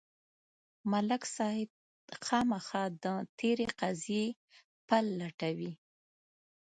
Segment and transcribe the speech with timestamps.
[0.91, 1.69] ملک صاحب
[2.25, 3.05] خامخا د
[3.37, 4.25] تېرې قضیې
[4.87, 5.73] پل لټوي.